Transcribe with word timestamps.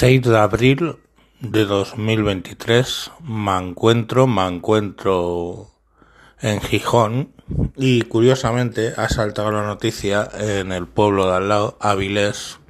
6 0.00 0.22
de 0.22 0.38
abril 0.38 0.96
de 1.40 1.66
2023 1.66 3.10
me 3.22 3.58
encuentro, 3.58 4.26
me 4.26 4.46
encuentro 4.48 5.72
en 6.40 6.62
Gijón 6.62 7.34
y 7.76 8.00
curiosamente 8.00 8.94
ha 8.96 9.10
saltado 9.10 9.52
la 9.52 9.66
noticia 9.66 10.26
en 10.38 10.72
el 10.72 10.86
pueblo 10.86 11.26
de 11.26 11.36
al 11.36 11.50
lado, 11.50 11.76
Avilés, 11.82 12.60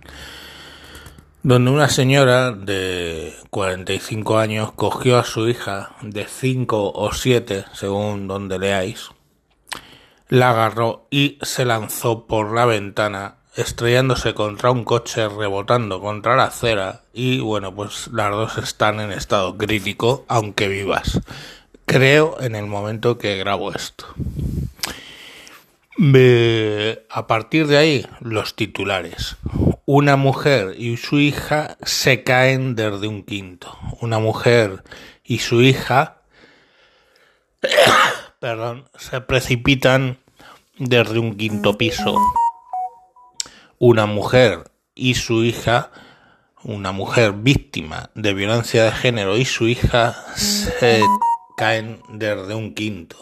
donde 1.44 1.70
una 1.70 1.88
señora 1.88 2.50
de 2.50 3.32
45 3.50 4.36
años 4.36 4.72
cogió 4.72 5.16
a 5.16 5.22
su 5.22 5.48
hija 5.48 5.94
de 6.02 6.26
5 6.26 6.90
o 6.92 7.12
7, 7.12 7.64
según 7.72 8.26
donde 8.26 8.58
leáis, 8.58 9.10
la 10.28 10.50
agarró 10.50 11.06
y 11.10 11.38
se 11.42 11.64
lanzó 11.64 12.26
por 12.26 12.52
la 12.52 12.66
ventana 12.66 13.36
estrellándose 13.56 14.34
contra 14.34 14.70
un 14.70 14.84
coche, 14.84 15.28
rebotando 15.28 16.00
contra 16.00 16.36
la 16.36 16.44
acera 16.44 17.02
y 17.12 17.40
bueno, 17.40 17.74
pues 17.74 18.08
las 18.12 18.30
dos 18.30 18.58
están 18.58 19.00
en 19.00 19.12
estado 19.12 19.56
crítico, 19.56 20.24
aunque 20.28 20.68
vivas. 20.68 21.20
Creo 21.86 22.40
en 22.40 22.54
el 22.54 22.66
momento 22.66 23.18
que 23.18 23.36
grabo 23.36 23.72
esto. 23.72 24.06
a 27.10 27.26
partir 27.26 27.66
de 27.66 27.76
ahí, 27.76 28.06
los 28.20 28.54
titulares. 28.54 29.36
Una 29.86 30.14
mujer 30.14 30.74
y 30.78 30.96
su 30.96 31.18
hija 31.18 31.76
se 31.82 32.22
caen 32.22 32.76
desde 32.76 33.08
un 33.08 33.24
quinto. 33.24 33.76
Una 34.00 34.20
mujer 34.20 34.84
y 35.24 35.40
su 35.40 35.62
hija, 35.62 36.18
perdón, 38.38 38.88
se 38.96 39.20
precipitan 39.20 40.18
desde 40.78 41.18
un 41.18 41.36
quinto 41.36 41.76
piso 41.76 42.16
una 43.80 44.04
mujer 44.04 44.70
y 44.94 45.14
su 45.14 45.42
hija, 45.42 45.90
una 46.62 46.92
mujer 46.92 47.32
víctima 47.32 48.10
de 48.14 48.34
violencia 48.34 48.84
de 48.84 48.92
género 48.92 49.38
y 49.38 49.46
su 49.46 49.68
hija 49.68 50.14
se 50.36 51.02
caen 51.56 52.02
desde 52.10 52.54
un 52.54 52.74
quinto. 52.74 53.16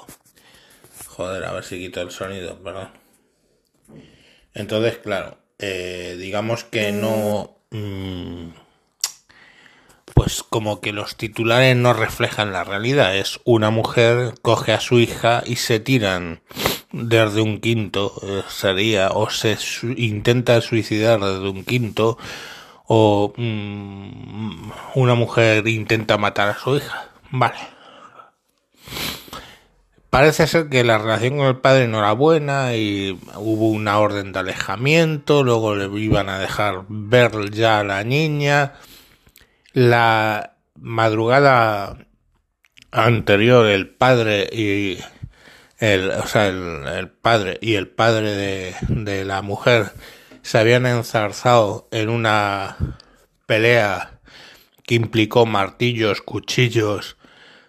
Joder, 1.06 1.44
a 1.44 1.52
ver 1.52 1.64
si 1.64 1.78
quito 1.78 2.00
el 2.00 2.10
sonido, 2.10 2.58
perdón. 2.58 2.88
Entonces, 4.52 4.98
claro, 4.98 5.38
eh, 5.58 6.16
digamos 6.18 6.64
que 6.64 6.90
no... 6.90 7.56
Mm, 7.70 8.48
pues 10.14 10.42
como 10.42 10.80
que 10.80 10.92
los 10.92 11.16
titulares 11.16 11.76
no 11.76 11.92
reflejan 11.92 12.52
la 12.52 12.64
realidad. 12.64 13.16
Es 13.16 13.38
una 13.44 13.70
mujer 13.70 14.34
coge 14.42 14.72
a 14.72 14.80
su 14.80 14.98
hija 14.98 15.44
y 15.46 15.56
se 15.56 15.78
tiran 15.78 16.40
desde 16.92 17.40
un 17.40 17.60
quinto, 17.60 18.12
eh, 18.22 18.42
sería, 18.48 19.10
o 19.10 19.30
se 19.30 19.56
intenta 19.96 20.60
suicidar 20.60 21.20
desde 21.20 21.48
un 21.48 21.64
quinto, 21.64 22.18
o 22.86 23.32
mm, 23.36 24.70
una 24.94 25.14
mujer 25.14 25.66
intenta 25.68 26.18
matar 26.18 26.48
a 26.48 26.58
su 26.58 26.76
hija. 26.76 27.10
Vale. 27.30 27.78
Parece 30.10 30.46
ser 30.46 30.70
que 30.70 30.84
la 30.84 30.96
relación 30.96 31.36
con 31.36 31.46
el 31.46 31.58
padre 31.58 31.86
no 31.86 31.98
era 31.98 32.12
buena 32.12 32.74
y 32.74 33.18
hubo 33.36 33.68
una 33.68 33.98
orden 33.98 34.32
de 34.32 34.38
alejamiento, 34.38 35.44
luego 35.44 35.74
le 35.76 35.86
iban 36.00 36.30
a 36.30 36.38
dejar 36.38 36.84
ver 36.88 37.50
ya 37.50 37.80
a 37.80 37.84
la 37.84 38.02
niña. 38.04 38.72
La 39.74 40.54
madrugada 40.74 41.98
anterior 42.90 43.66
el 43.66 43.88
padre 43.90 44.48
y 44.50 44.98
el, 45.78 46.10
o 46.10 46.26
sea, 46.26 46.48
el, 46.48 47.08
padre 47.08 47.58
y 47.60 47.74
el 47.74 47.88
padre 47.88 48.34
de, 48.34 48.74
de 48.88 49.24
la 49.24 49.42
mujer 49.42 49.92
se 50.42 50.58
habían 50.58 50.86
enzarzado 50.86 51.88
en 51.90 52.08
una 52.08 52.76
pelea 53.46 54.18
que 54.84 54.94
implicó 54.94 55.46
martillos, 55.46 56.22
cuchillos 56.22 57.16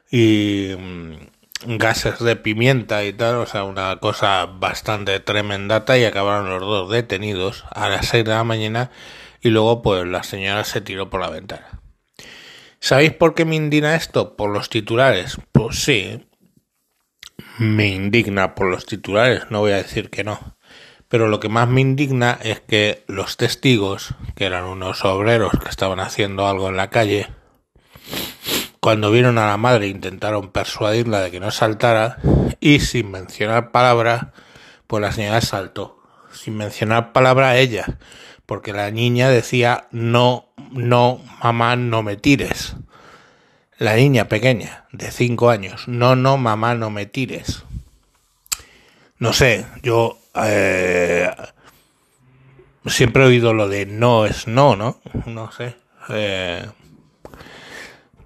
y 0.10 0.72
mm, 0.78 1.78
gases 1.78 2.20
de 2.20 2.36
pimienta 2.36 3.04
y 3.04 3.14
tal, 3.14 3.36
o 3.36 3.46
sea, 3.46 3.66
una 3.66 3.98
cosa 3.98 4.46
bastante 4.46 5.20
tremendata 5.20 5.98
y 5.98 6.06
acabaron 6.06 6.50
los 6.50 6.62
dos 6.62 6.90
detenidos 6.90 7.66
a 7.72 7.90
las 7.90 8.08
seis 8.08 8.24
de 8.24 8.32
la 8.32 8.44
mañana 8.44 8.92
y 9.42 9.50
luego 9.50 9.82
pues 9.82 10.08
la 10.08 10.24
señora 10.24 10.64
se 10.64 10.82
tiró 10.82 11.10
por 11.10 11.22
la 11.22 11.30
ventana. 11.30 11.82
¿Sabéis 12.80 13.12
por 13.14 13.36
qué 13.36 13.44
me 13.44 13.58
indigna 13.58 13.96
esto? 13.96 14.38
Por 14.38 14.52
los 14.52 14.70
titulares. 14.70 15.38
Pues 15.52 15.84
sí, 15.84 16.26
me 17.60 17.88
indigna 17.88 18.56
por 18.56 18.68
los 18.68 18.86
titulares, 18.86 19.44
no 19.50 19.60
voy 19.60 19.74
a 19.74 19.78
decir 19.78 20.10
que 20.10 20.24
no. 20.24 20.56
Pero 21.10 21.28
lo 21.28 21.40
que 21.40 21.50
más 21.50 21.68
me 21.68 21.82
indigna 21.82 22.40
es 22.42 22.62
que 22.62 23.04
los 23.08 23.36
testigos, 23.36 24.16
que 24.36 24.46
eran 24.46 24.64
unos 24.64 25.04
obreros 25.04 25.52
que 25.62 25.70
estaban 25.70 26.00
haciendo 26.00 26.48
algo 26.48 26.70
en 26.70 26.78
la 26.78 26.90
calle, 26.90 27.28
cuando 28.80 29.12
vieron 29.12 29.38
a 29.38 29.48
la 29.48 29.58
madre 29.58 29.88
intentaron 29.88 30.52
persuadirla 30.52 31.20
de 31.20 31.32
que 31.32 31.42
no 31.42 31.52
saltara 31.52 32.18
y 32.62 32.80
sin 32.80 33.12
mencionar 33.12 33.72
palabra, 33.72 34.32
pues 34.88 35.02
la 35.02 35.12
señora 35.12 35.42
saltó. 35.42 35.98
Sin 36.32 36.56
mencionar 36.56 37.12
palabra 37.12 37.50
a 37.50 37.58
ella, 37.58 37.98
porque 38.46 38.72
la 38.72 38.90
niña 38.92 39.30
decía 39.30 39.88
no, 39.92 40.54
no, 40.72 41.22
mamá, 41.44 41.76
no 41.76 42.04
me 42.04 42.16
tires. 42.16 42.76
La 43.80 43.96
niña 43.96 44.28
pequeña, 44.28 44.84
de 44.92 45.10
cinco 45.10 45.50
años, 45.50 45.88
no, 45.88 46.18
no, 46.18 46.36
mamá, 46.36 46.76
no 46.76 46.90
me 46.90 47.06
tires. 47.06 47.64
No 49.20 49.32
sé, 49.32 49.66
yo 49.82 50.20
eh, 50.36 51.32
siempre 52.86 53.24
he 53.24 53.28
oído 53.28 53.54
lo 53.54 53.70
de 53.70 53.86
no 53.86 54.26
es 54.26 54.48
no, 54.48 54.76
¿no? 54.76 55.00
No 55.26 55.50
sé. 55.54 55.78
Eh, 56.10 56.66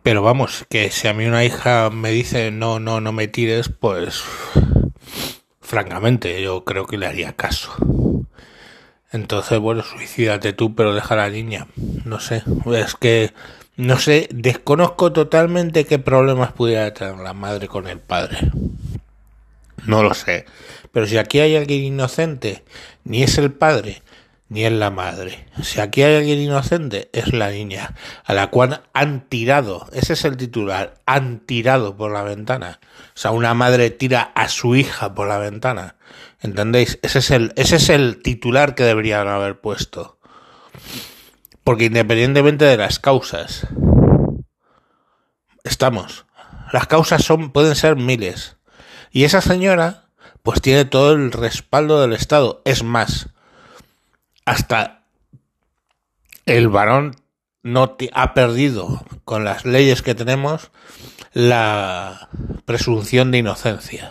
pero 0.01 0.23
vamos, 0.23 0.65
que 0.69 0.89
si 0.89 1.07
a 1.07 1.13
mí 1.13 1.27
una 1.27 1.45
hija 1.45 1.91
me 1.91 2.09
dice 2.09 2.49
no, 2.49 2.79
no, 2.79 2.99
no 2.99 3.11
me 3.11 3.27
tires, 3.27 3.69
pues 3.69 4.23
francamente 5.61 6.41
yo 6.41 6.63
creo 6.63 6.87
que 6.87 6.97
le 6.97 7.05
haría 7.05 7.33
caso. 7.33 7.71
Entonces, 9.11 9.59
bueno, 9.59 9.83
suicídate 9.83 10.53
tú, 10.53 10.73
pero 10.73 10.95
deja 10.95 11.13
a 11.13 11.17
la 11.17 11.29
niña. 11.29 11.67
No 12.05 12.19
sé, 12.19 12.41
es 12.73 12.95
que 12.95 13.31
no 13.75 13.97
sé, 13.97 14.29
desconozco 14.31 15.11
totalmente 15.11 15.85
qué 15.85 15.97
problemas 15.99 16.51
pudiera 16.51 16.93
tener 16.93 17.17
la 17.17 17.33
madre 17.33 17.67
con 17.67 17.87
el 17.87 17.99
padre. 17.99 18.37
No 19.85 20.03
lo 20.03 20.13
sé. 20.13 20.45
Pero 20.91 21.07
si 21.07 21.17
aquí 21.17 21.39
hay 21.39 21.55
alguien 21.55 21.83
inocente, 21.83 22.63
ni 23.03 23.23
es 23.23 23.37
el 23.39 23.51
padre, 23.51 24.03
ni 24.47 24.63
es 24.63 24.71
la 24.71 24.91
madre. 24.91 25.47
Si 25.63 25.79
aquí 25.79 26.03
hay 26.03 26.17
alguien 26.17 26.39
inocente, 26.39 27.09
es 27.13 27.33
la 27.33 27.49
niña, 27.49 27.95
a 28.23 28.33
la 28.35 28.51
cual 28.51 28.83
han 28.93 29.27
tirado, 29.27 29.87
ese 29.91 30.13
es 30.13 30.23
el 30.25 30.37
titular, 30.37 30.99
han 31.07 31.39
tirado 31.39 31.97
por 31.97 32.11
la 32.11 32.21
ventana. 32.21 32.79
O 33.15 33.19
sea, 33.19 33.31
una 33.31 33.55
madre 33.55 33.89
tira 33.89 34.31
a 34.35 34.49
su 34.49 34.75
hija 34.75 35.15
por 35.15 35.27
la 35.27 35.39
ventana. 35.39 35.95
¿Entendéis? 36.41 36.99
Ese 37.01 37.19
es 37.19 37.31
el, 37.31 37.53
ese 37.55 37.77
es 37.77 37.89
el 37.89 38.21
titular 38.21 38.75
que 38.75 38.83
deberían 38.83 39.27
haber 39.27 39.59
puesto. 39.59 40.17
Porque 41.63 41.85
independientemente 41.85 42.65
de 42.65 42.77
las 42.77 42.99
causas, 42.99 43.67
estamos. 45.63 46.25
Las 46.71 46.87
causas 46.87 47.23
son, 47.23 47.51
pueden 47.51 47.75
ser 47.75 47.95
miles. 47.95 48.57
Y 49.11 49.23
esa 49.23 49.41
señora, 49.41 50.09
pues 50.41 50.61
tiene 50.61 50.85
todo 50.85 51.13
el 51.13 51.31
respaldo 51.31 52.01
del 52.01 52.13
Estado. 52.13 52.61
Es 52.65 52.83
más, 52.83 53.29
hasta 54.45 55.05
el 56.45 56.67
varón 56.67 57.15
no 57.61 57.95
ha 58.13 58.33
perdido 58.33 59.05
con 59.23 59.45
las 59.45 59.65
leyes 59.65 60.01
que 60.01 60.15
tenemos 60.15 60.71
la 61.31 62.29
presunción 62.65 63.31
de 63.31 63.39
inocencia. 63.39 64.09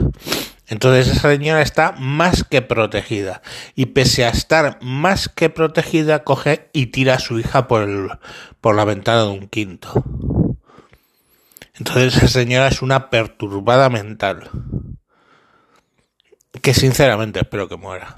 Entonces 0.72 1.06
esa 1.08 1.28
señora 1.28 1.60
está 1.60 1.92
más 1.98 2.44
que 2.44 2.62
protegida 2.62 3.42
y 3.74 3.86
pese 3.86 4.24
a 4.24 4.30
estar 4.30 4.78
más 4.80 5.28
que 5.28 5.50
protegida 5.50 6.24
coge 6.24 6.70
y 6.72 6.86
tira 6.86 7.16
a 7.16 7.18
su 7.18 7.38
hija 7.38 7.68
por, 7.68 7.82
el, 7.82 8.08
por 8.62 8.74
la 8.74 8.86
ventana 8.86 9.24
de 9.24 9.28
un 9.32 9.48
quinto. 9.48 9.92
Entonces 11.74 12.16
esa 12.16 12.28
señora 12.28 12.68
es 12.68 12.80
una 12.80 13.10
perturbada 13.10 13.90
mental 13.90 14.48
que 16.62 16.72
sinceramente 16.72 17.40
espero 17.40 17.68
que 17.68 17.76
muera. 17.76 18.14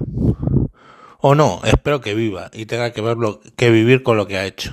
O 1.19 1.35
no, 1.35 1.59
espero 1.65 1.99
que 1.99 2.15
viva 2.15 2.51
y 2.53 2.67
tenga 2.67 2.93
que, 2.93 3.01
verlo, 3.01 3.41
que 3.57 3.69
vivir 3.69 4.01
con 4.01 4.15
lo 4.15 4.27
que 4.27 4.37
ha 4.37 4.45
hecho. 4.45 4.71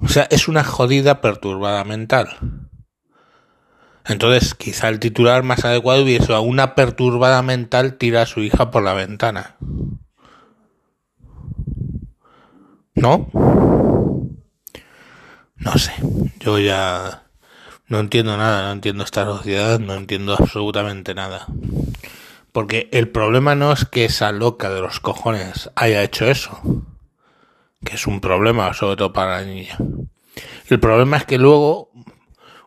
O 0.00 0.08
sea, 0.08 0.26
es 0.30 0.48
una 0.48 0.64
jodida 0.64 1.20
perturbada 1.20 1.84
mental. 1.84 2.70
Entonces, 4.06 4.54
quizá 4.54 4.88
el 4.88 5.00
titular 5.00 5.42
más 5.42 5.64
adecuado 5.64 6.02
hubiese 6.02 6.34
a 6.34 6.40
una 6.40 6.74
perturbada 6.74 7.42
mental 7.42 7.96
tira 7.96 8.22
a 8.22 8.26
su 8.26 8.40
hija 8.40 8.70
por 8.70 8.82
la 8.82 8.92
ventana. 8.92 9.56
¿No? 12.94 13.28
No 15.56 15.78
sé. 15.78 15.92
Yo 16.40 16.58
ya 16.58 17.24
no 17.88 18.00
entiendo 18.00 18.36
nada, 18.36 18.66
no 18.66 18.72
entiendo 18.72 19.04
esta 19.04 19.24
sociedad, 19.24 19.78
no 19.80 19.94
entiendo 19.94 20.34
absolutamente 20.38 21.14
nada. 21.14 21.46
Porque 22.52 22.88
el 22.92 23.08
problema 23.08 23.54
no 23.54 23.72
es 23.72 23.86
que 23.86 24.04
esa 24.04 24.32
loca 24.32 24.70
de 24.70 24.80
los 24.80 25.00
cojones 25.00 25.70
haya 25.74 26.02
hecho 26.02 26.26
eso. 26.26 26.60
Que 27.84 27.94
es 27.94 28.06
un 28.06 28.20
problema, 28.20 28.72
sobre 28.74 28.96
todo 28.96 29.12
para 29.12 29.40
la 29.40 29.46
niña. 29.46 29.76
El 30.68 30.80
problema 30.80 31.16
es 31.16 31.24
que 31.24 31.38
luego 31.38 31.90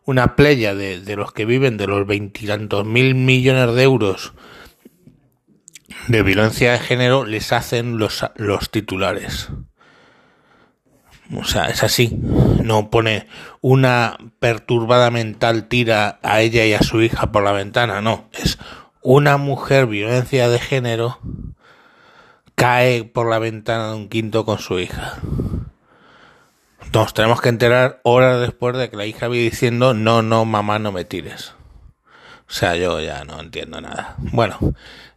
una 0.08 0.38
playa 0.38 0.74
de, 0.74 1.02
de 1.02 1.16
los 1.18 1.34
que 1.34 1.46
viven 1.46 1.76
de 1.76 1.86
los 1.86 2.08
veintitantos 2.08 2.86
mil 2.86 3.14
millones 3.14 3.76
de 3.76 3.84
euros 3.84 4.34
de 6.08 6.24
violencia 6.24 6.72
de 6.72 6.80
género 6.80 7.26
les 7.26 7.52
hacen 7.52 7.98
los, 7.98 8.26
los 8.36 8.72
titulares. 8.72 9.50
O 11.36 11.44
sea, 11.44 11.66
es 11.66 11.84
así. 11.84 12.18
No 12.64 12.90
pone 12.90 13.28
una 13.60 14.18
perturbada 14.40 15.12
mental 15.12 15.68
tira 15.68 16.20
a 16.24 16.40
ella 16.40 16.66
y 16.66 16.74
a 16.74 16.82
su 16.82 17.02
hija 17.02 17.34
por 17.34 17.44
la 17.44 17.52
ventana. 17.52 18.02
No, 18.02 18.30
es 18.32 18.58
una 19.02 19.36
mujer 19.36 19.88
violencia 19.88 20.48
de 20.48 20.60
género 20.60 21.20
cae 22.56 23.04
por 23.04 23.30
la 23.30 23.40
ventana 23.40 23.90
de 23.90 23.96
un 23.96 24.08
quinto 24.08 24.46
con 24.46 24.60
su 24.60 24.80
hija. 24.80 25.20
Nos 26.94 27.14
tenemos 27.14 27.42
que 27.42 27.50
enterar 27.50 28.00
horas 28.04 28.42
después 28.42 28.76
de 28.76 28.90
que 28.90 28.98
la 28.98 29.06
hija 29.06 29.28
viene 29.28 29.50
diciendo 29.50 29.94
no, 29.94 30.22
no, 30.22 30.46
mamá, 30.46 30.80
no 30.80 30.92
me 30.92 31.06
tires. 31.06 31.54
O 32.50 32.52
sea, 32.52 32.76
yo 32.76 33.00
ya 33.02 33.24
no 33.26 33.40
entiendo 33.40 33.82
nada. 33.82 34.16
Bueno, 34.18 34.58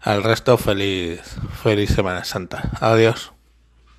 al 0.01 0.23
resto 0.23 0.59
feliz, 0.59 1.21
feliz 1.63 1.91
Semana 1.91 2.25
Santa. 2.25 2.71
Adiós. 2.81 3.33